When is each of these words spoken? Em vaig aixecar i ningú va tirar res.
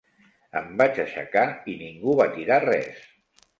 Em 0.61 0.71
vaig 0.79 1.01
aixecar 1.03 1.45
i 1.73 1.77
ningú 1.83 2.17
va 2.23 2.29
tirar 2.41 2.61
res. 2.67 3.07